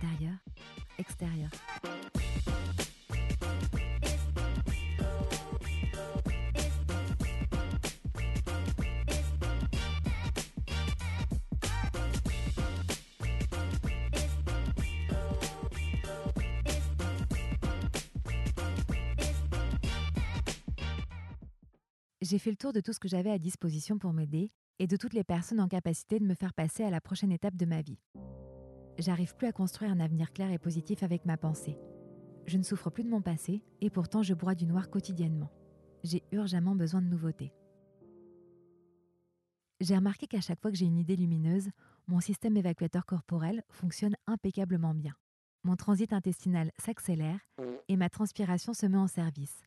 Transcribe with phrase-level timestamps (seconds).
[0.00, 0.34] Intérieur,
[0.96, 1.50] extérieur.
[22.20, 24.96] J'ai fait le tour de tout ce que j'avais à disposition pour m'aider et de
[24.96, 27.82] toutes les personnes en capacité de me faire passer à la prochaine étape de ma
[27.82, 27.98] vie.
[28.98, 31.78] J'arrive plus à construire un avenir clair et positif avec ma pensée.
[32.46, 35.52] Je ne souffre plus de mon passé et pourtant je broie du noir quotidiennement.
[36.02, 37.52] J'ai urgemment besoin de nouveautés.
[39.80, 41.68] J'ai remarqué qu'à chaque fois que j'ai une idée lumineuse,
[42.08, 45.14] mon système évacuateur corporel fonctionne impeccablement bien.
[45.62, 47.38] Mon transit intestinal s'accélère
[47.86, 49.62] et ma transpiration se met en service.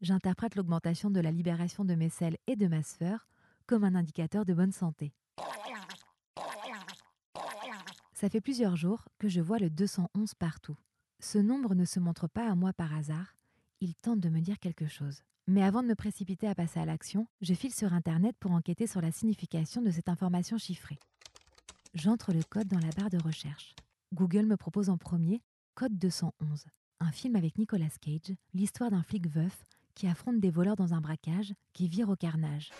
[0.00, 3.26] J'interprète l'augmentation de la libération de mes selles et de ma sphère
[3.66, 5.12] comme un indicateur de bonne santé.
[8.20, 10.74] Ça fait plusieurs jours que je vois le 211 partout.
[11.20, 13.36] Ce nombre ne se montre pas à moi par hasard,
[13.80, 15.22] il tente de me dire quelque chose.
[15.46, 18.88] Mais avant de me précipiter à passer à l'action, je file sur Internet pour enquêter
[18.88, 20.98] sur la signification de cette information chiffrée.
[21.94, 23.76] J'entre le code dans la barre de recherche.
[24.12, 25.40] Google me propose en premier
[25.76, 26.64] Code 211,
[26.98, 31.00] un film avec Nicolas Cage, l'histoire d'un flic veuf qui affronte des voleurs dans un
[31.00, 32.72] braquage qui vire au carnage.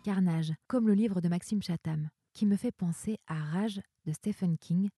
[0.00, 4.56] Carnage, comme le livre de Maxime Chatham, qui me fait penser à Rage de Stephen
[4.56, 4.88] King,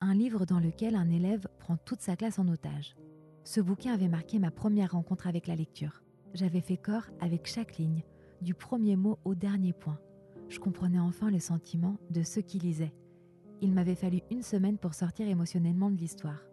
[0.00, 2.94] un livre dans lequel un élève prend toute sa classe en otage.
[3.44, 6.02] Ce bouquin avait marqué ma première rencontre avec la lecture.
[6.34, 8.04] J'avais fait corps avec chaque ligne,
[8.42, 9.98] du premier mot au dernier point.
[10.48, 12.94] Je comprenais enfin le sentiment de ceux qui lisaient.
[13.62, 16.44] Il m'avait fallu une semaine pour sortir émotionnellement de l'histoire.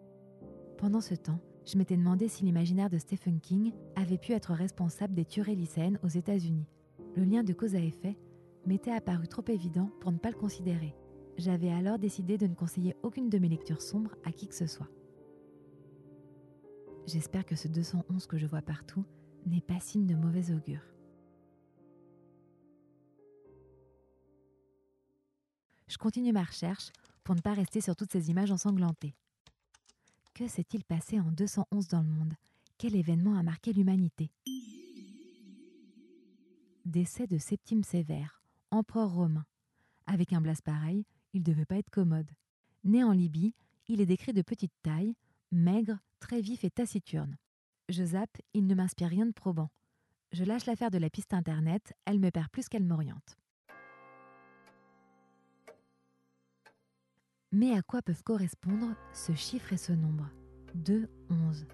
[0.78, 5.14] Pendant ce temps, je m'étais demandé si l'imaginaire de Stephen King avait pu être responsable
[5.14, 6.66] des tueries lycéennes aux États-Unis
[7.18, 8.16] le lien de cause à effet
[8.64, 10.94] m'était apparu trop évident pour ne pas le considérer.
[11.36, 14.68] J'avais alors décidé de ne conseiller aucune de mes lectures sombres à qui que ce
[14.68, 14.88] soit.
[17.06, 19.04] J'espère que ce 211 que je vois partout
[19.46, 20.82] n'est pas signe de mauvais augure.
[25.88, 26.92] Je continue ma recherche
[27.24, 29.16] pour ne pas rester sur toutes ces images ensanglantées.
[30.34, 32.34] Que s'est-il passé en 211 dans le monde?
[32.76, 34.30] Quel événement a marqué l'humanité?
[36.88, 38.40] Décès de Septime Sévère,
[38.70, 39.44] empereur romain.
[40.06, 41.04] Avec un blase pareil,
[41.34, 42.30] il devait pas être commode.
[42.82, 43.54] Né en Libye,
[43.88, 45.14] il est décrit de petite taille,
[45.52, 47.36] maigre, très vif et taciturne.
[47.90, 49.68] Je zappe, il ne m'inspire rien de probant.
[50.32, 53.36] Je lâche l'affaire de la piste internet, elle me perd plus qu'elle m'oriente.
[57.52, 60.30] Mais à quoi peuvent correspondre ce chiffre et ce nombre?
[60.74, 61.66] 2, 11.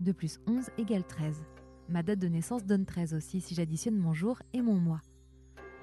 [0.00, 1.42] 2 plus 11 égale 13.
[1.88, 5.00] Ma date de naissance donne 13 aussi si j'additionne mon jour et mon mois.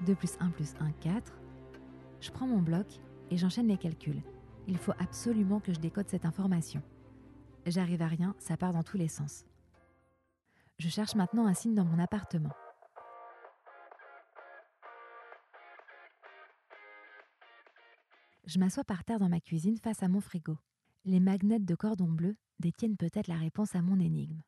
[0.06, 1.34] 2 plus 1 plus 1, 4.
[2.20, 2.88] Je prends mon bloc
[3.32, 4.22] et j'enchaîne les calculs.
[4.68, 6.82] Il faut absolument que je décode cette information.
[7.66, 9.46] J'arrive à rien, ça part dans tous les sens.
[10.78, 12.54] Je cherche maintenant un signe dans mon appartement.
[18.46, 20.58] Je m'assois par terre dans ma cuisine face à mon frigo.
[21.06, 24.42] Les magnets de cordon bleu détiennent peut-être la réponse à mon énigme.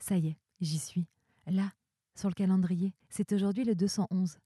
[0.00, 1.06] Ça y est, J'y suis.
[1.46, 1.72] Là,
[2.14, 4.38] sur le calendrier, c'est aujourd'hui le 211.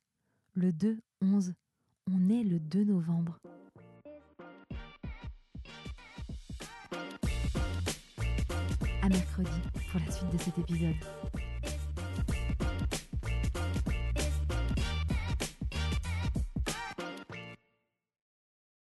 [0.54, 1.52] Le 2-11.
[2.10, 3.38] On est le 2 novembre.
[9.02, 9.60] À mercredi
[9.90, 10.96] pour la suite de cet épisode.